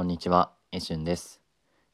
[0.00, 1.42] こんにちは、えしゅんです、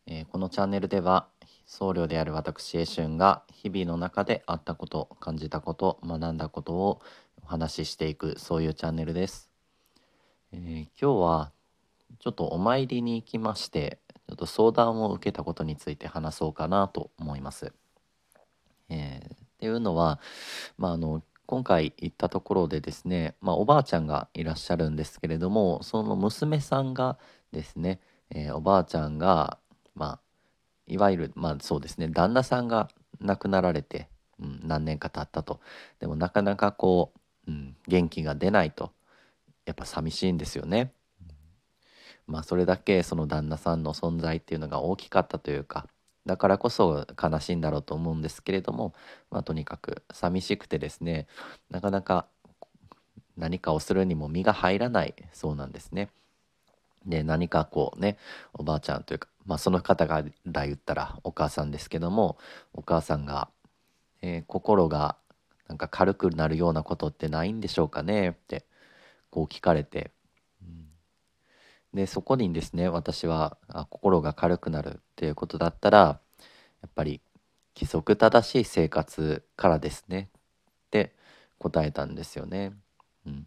[0.07, 1.27] えーこのチャンネルでは
[1.67, 7.01] 僧侶である私えしゅんが日々の中であったこと、感じたこと、学んだことを
[7.43, 9.51] お話ししていくそういうチャンネルです。
[10.53, 11.51] えー今日は
[12.21, 17.73] ちょっとお参りに行きまして、ちょっと相談を受けたことについて話そうかなと思います。
[18.89, 20.21] えーっていうのは、
[20.79, 27.19] まあ、あの今回行ったところでですね、まあ、おばあちゃんがいらっしゃるんですけれどもその娘さんが
[27.53, 28.01] ですね、
[28.31, 29.59] えーおばあちゃんが、
[29.95, 30.21] まあ、
[30.87, 32.89] いわゆる、まあ、そうですね旦那さんが
[33.21, 34.09] 亡くなられて、
[34.41, 35.61] うん、何年か経ったと。
[36.01, 37.13] でもなかなかこ
[37.47, 38.93] う、うん、元気が出ないと。
[39.65, 40.93] やっぱ寂しいんですよね。
[42.27, 45.87] まあそれだけその旦那さんの存在っていうのが大きかったというか
[46.27, 48.93] だからこそ悲しいんだろうと思うんですけれども、
[49.31, 51.27] まあ、とにかく寂しくてですね
[51.71, 52.27] なかなか
[53.37, 56.11] 何かをするにも身が入らないそうなんですね。
[57.07, 58.19] で何かこうね
[58.55, 62.37] おばあちゃんというか、まあ、その方が言ったらお母さんですけども
[62.75, 63.49] お母さんが、
[64.23, 65.17] えー心が
[65.69, 68.65] なんか軽くなるようなことってないんでしょうかねって
[69.31, 70.13] こう聞かれて、
[71.95, 73.57] でそこにですね私は
[73.91, 76.21] 心が軽くなるっていうことだったらや
[76.87, 77.21] っぱり
[77.75, 80.31] 規則正しい生活からですね
[80.87, 81.15] って
[81.59, 82.73] 答えたんですよね。
[83.27, 83.47] うん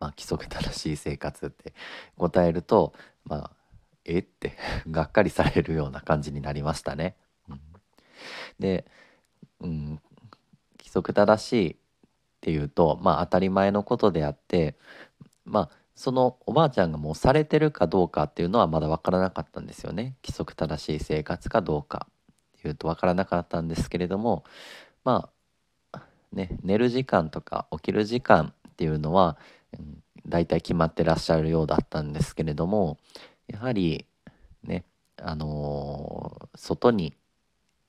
[0.00, 1.72] まあ、規則正しい生活って
[2.18, 2.92] 答えると
[3.24, 3.50] まあ
[4.04, 4.18] え？
[4.18, 4.56] って
[4.90, 7.16] がっかりされるような感じになりましたね。
[7.48, 7.60] うん
[8.58, 8.86] で、
[9.60, 10.00] うん、
[10.78, 11.76] 規則正しいっ
[12.40, 14.76] ていうとまあ当たり前のことであって
[15.44, 20.16] まあそのおばあちゃんがもうされてるかどうかっていうのはまだ分からなかったんですよね。
[20.24, 22.06] 規則正しい生活かどうか
[22.58, 24.44] っていうと分からなかったんですけれども
[25.04, 25.30] ま
[25.92, 29.36] あね寝る時間とか起きる時間っていうのは、
[29.78, 32.98] うん、大体決まってらっしゃるようだったんですけれども
[33.46, 34.06] やはり
[34.62, 34.84] ね
[35.22, 37.14] あのー外に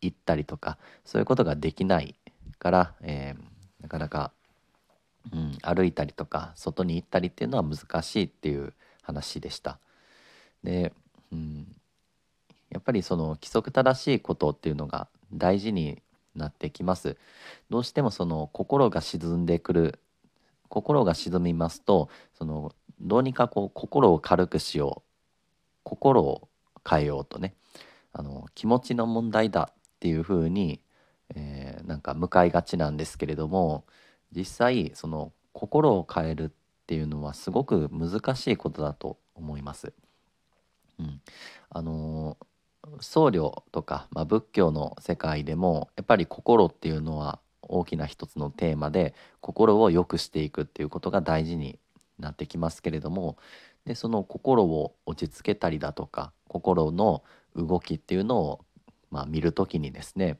[0.02, 2.16] 行ったりとかそういうことができない
[2.60, 4.32] から、えーなかなか
[5.34, 9.80] うん、歩いたりとか外に行ったりっていうのは難しいっていう話でした。
[10.64, 10.94] で、
[11.32, 11.68] うん、
[12.70, 16.02] やっぱりその規則正しいことっていうのが大事に
[16.36, 17.18] なってきます。
[17.70, 20.00] どうしてもその心が沈んでくる
[20.70, 25.10] 心が沈みますとそのどうにかこう心を軽くしよう
[25.84, 26.50] 心を
[26.88, 27.54] 変えようとね
[28.12, 30.82] あの気持ちの問題だっていうふうに、
[31.36, 33.86] えーなんか向かいがちなんですけれども
[34.36, 36.50] 実際その心を変えるっ
[36.86, 39.94] ていうのはすごく難しいことだと思います。
[41.00, 41.22] うん、
[41.70, 42.38] あの
[43.00, 51.80] 僧侶とか、まあ、仏教の世界でもやっぱり心っていうのは大きな一つのテーマで心を良くしていくっていうことが大事に
[52.20, 53.38] なってきますけれども
[53.86, 57.24] でその心を落ち着けたりだとか心の
[57.56, 58.62] 動きっていうのを、
[59.12, 60.38] まあ、見るときにですね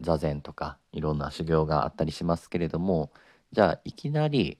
[0.00, 3.10] 座禅とかいろんな修行があったりしますけれども
[3.54, 4.58] じゃあいきなり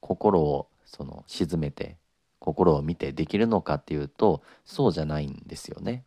[0.00, 1.96] 心をその沈めて
[2.40, 6.04] 心を見てできるのかっていうとそうじゃないんですよね。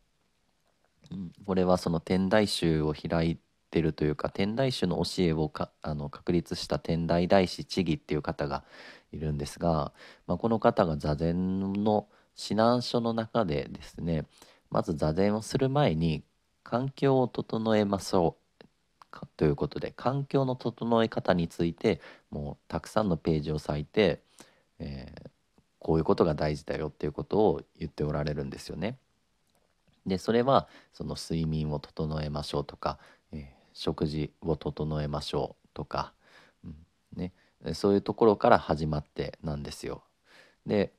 [1.09, 3.37] うん、これはその天台宗を開い
[3.69, 8.65] てるというか天台宗の教えをかあの確立した天台大師智義っていう方が
[9.13, 9.93] いるんですが、
[10.27, 14.25] まあ、この方が座禅の指南書の中でですね
[14.69, 16.25] まず座禅をする前に
[16.63, 18.40] 環境を整えましょうか
[19.37, 24.21] ということで環境の整え方についてもうたくさんのページを割いて、
[24.79, 25.29] えー
[25.83, 28.99] こういうことが大事だよっていうことを言っておられるんですよね。
[30.05, 32.99] でそれはその睡眠を整えましょうとか、
[33.31, 36.13] えー食事を整えましょうとか、
[36.63, 36.75] うん
[37.15, 37.33] ね、
[37.73, 40.03] そういうところから始まってなんですよ。
[40.65, 40.93] で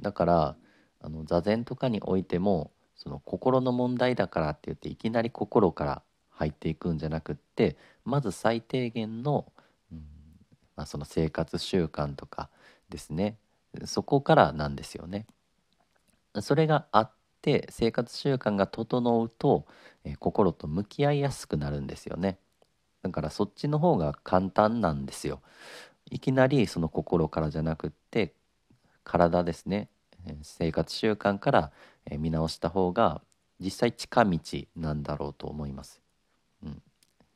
[0.00, 0.56] だから
[1.00, 6.02] あの座禅とかにおいてもその心の問題だからって言っていきなり心から
[6.42, 9.46] 入っていくんじゃなくってまず最低限の、
[9.92, 9.98] うん
[10.76, 12.48] まあ、その生活習慣とか
[12.88, 13.36] ですね
[13.84, 15.26] そこからなんですよね。
[16.40, 17.10] それがあっ
[17.42, 19.66] て生活習慣が整うと、
[20.04, 22.38] えー心と向き合いやすくなるんですよね。
[23.02, 25.40] だからそっちの方が簡単なんですよ。
[26.10, 28.34] いきなりその心からじゃなくって
[29.04, 29.88] 体ですね
[30.42, 31.72] 生活習慣から
[32.10, 33.22] え見直した方が
[33.60, 34.40] 実際近道
[34.76, 36.01] なんだろうと思います。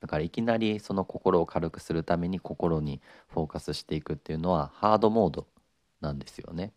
[0.07, 5.49] だからいきなりその心を軽くするために心にフォーカスしていくっていうのはハードモード
[6.01, 6.73] なんですよね。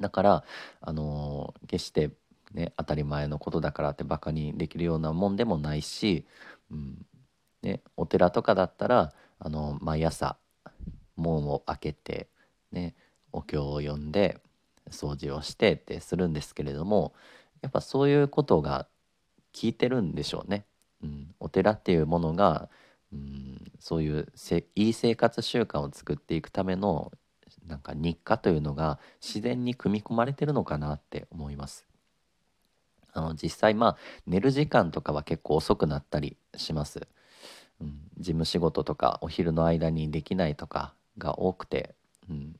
[0.00, 0.44] だから、
[0.80, 2.10] あのー決して、
[2.52, 6.26] ね、当たり前のことだからってバカにできるようなもんでもないし、
[6.70, 7.06] うん
[7.62, 10.36] ね、お寺とかだったら、あの毎朝
[11.14, 12.28] 門を開けて、
[12.72, 12.96] ね、
[13.32, 14.40] お経を読んで
[14.90, 17.12] 掃除をしてってするんですけれども
[17.62, 18.86] やっぱそういうことが
[19.54, 20.64] 効いてるんでしょうね。
[21.40, 22.68] お寺っていうものが、
[23.12, 24.26] うん、そういう
[24.74, 27.12] いい生活習慣を作っていくための
[27.66, 31.86] なんか日課というのが自然に組み込まれてるのかなって思います。
[33.12, 33.96] あの実際まあ
[34.26, 37.08] 寝る時間とかは結構遅くなったりします。
[37.80, 41.94] うん、事務仕事とかお昼の間にできないとかが多くて、
[42.28, 42.56] うん、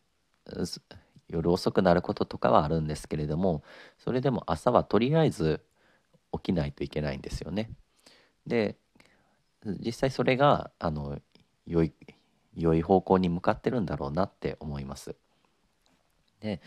[1.28, 3.62] 夜遅くなることとかはあるんですけれども
[3.98, 5.62] それでも朝はとりあえず
[6.32, 7.70] 起きないといけないんですよね。
[8.46, 8.76] で
[9.64, 11.18] 実際それがあの
[11.66, 11.92] 良い
[12.54, 15.16] 良い方向に向かってるんだろうなって思います。
[16.40, 16.60] で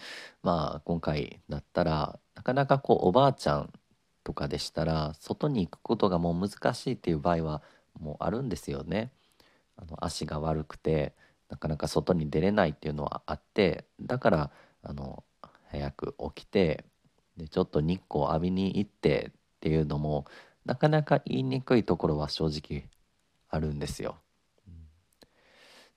[0.43, 3.73] まあ今回だったらなかなかこうおばあちゃん
[4.23, 7.61] とかでしたら外に行くことがもう難しいっていう場合は
[7.99, 9.11] もうあるんですよね。
[9.77, 11.13] あの足が悪くて
[11.49, 14.51] なかなか外に出れないっていうのはあってだから
[14.83, 15.23] あの
[15.71, 16.85] 早く起きて
[17.37, 20.25] でちょっと日光浴びに行ってっていうのも
[20.65, 22.89] なかなか言いにくいところは正直
[23.49, 24.17] あるんですよ。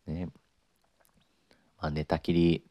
[0.07, 0.27] ね
[1.81, 2.65] まあ、寝たきり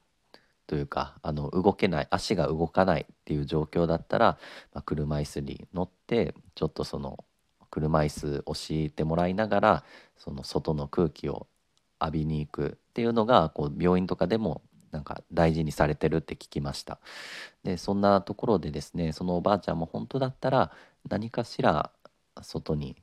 [0.67, 4.37] というかあの動けない足が動かないっていう状況だったら、
[4.73, 7.23] まあ、車椅子に乗ってちょっとその
[7.69, 9.83] 車椅子押してもらいながら
[10.17, 11.47] その外の空気を
[11.99, 14.61] 浴びに行くっていうのがこう病院とかでも
[14.91, 16.99] なんか大事にされてるって聞きました
[17.63, 20.71] でそんなところでですねそのおばあちゃんも本当だったら
[21.09, 21.91] 何かしら
[22.41, 22.95] 外に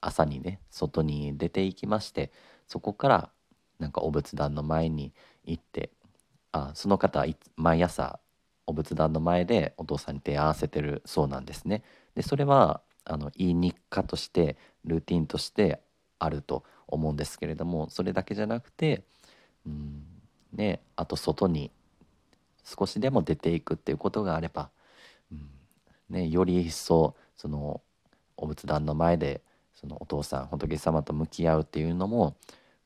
[0.00, 2.32] 朝にね外に出ていきまして
[2.66, 3.30] そこから
[3.78, 5.12] なんかお仏壇の前に
[5.44, 5.90] 行って
[6.52, 8.18] あその方は毎朝
[8.66, 11.82] お仏壇の前でお父さんに手合わせてるそうなんですね。
[12.14, 15.80] でそれはあのいい日課としてルーティンとして
[16.18, 19.04] あると思うんですけれどもそれだけじゃなくて、
[19.66, 20.11] うん
[20.52, 21.70] ね、あと外に
[22.64, 24.70] 少しでも出ていくっていうことがあれば、
[25.30, 25.48] うん
[26.10, 27.80] ね、より一層その
[28.36, 29.40] お仏壇の前で
[29.74, 32.36] そのお父さん仏様と向き合うっていうのも、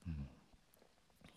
[0.06, 0.14] うん、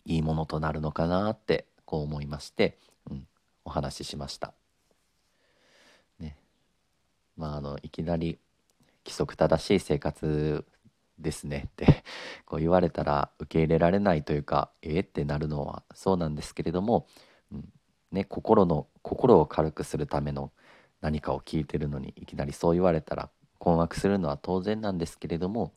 [0.06, 2.78] いいものとなるのかなってこう思いまして、
[3.10, 3.28] うん、
[3.66, 4.54] お話ししました。
[6.20, 6.38] ね、
[7.36, 8.38] まああのいきなり
[9.04, 10.64] 規則正しい生活
[11.20, 12.04] ですねって
[12.46, 17.08] こう言われたら受け入れられないというかええってなるのはそうなんですけれども、
[17.52, 17.74] うん
[18.12, 20.52] ね、心の心を軽くするための
[21.02, 25.74] 何かを聞いてるのにいきなりそう言われたら困惑するのは当然なんですけれども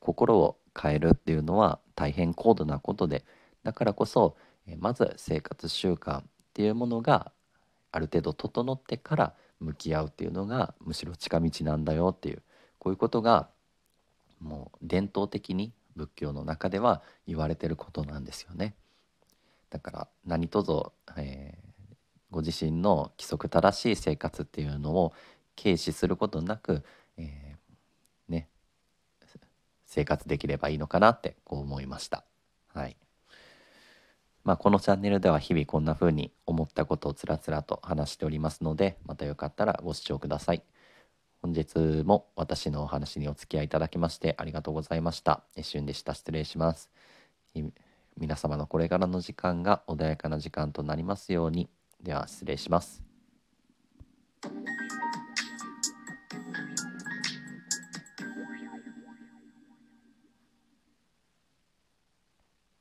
[0.00, 3.24] 心を変えるっていうのは大変高度なことで
[3.62, 4.36] だからこそ
[4.78, 7.32] まず生活習慣っていうものが
[7.90, 12.42] ある程度整ってから向き合うっていうのがむしろ近道なんだよっていう
[12.78, 13.48] こういうことが
[14.40, 18.74] もう伝統的に仏教の中では言われてることなんですよね。
[19.70, 21.94] だから何とぞ、えー、
[22.30, 25.12] ご自身の規則正しい生活っていうのを
[25.60, 26.84] 軽視することなく、
[27.16, 28.48] えー、ね
[29.84, 32.24] 生活できればいいのかなってこう思いました。
[32.72, 32.96] はい
[34.44, 40.62] まあ、このチャンネルでは日々こんな風に思ったことをつらつらと話しておりますのでまたよかったらご視聴ください。
[41.40, 45.44] 本日も私のお話にお付き合いいただきましてありがとうございました。
[45.56, 46.14] 一瞬でした。
[46.14, 46.90] 失礼します。
[48.16, 51.68] 皆様のこれからの時間が穏やかな時間となりますように。
[52.02, 53.07] では失礼します。